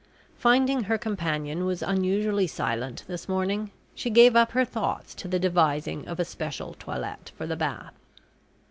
[0.35, 5.37] Finding her companion was unusually silent this morning, she gave up her thoughts to the
[5.37, 7.93] devising of a special toilet for the Bath.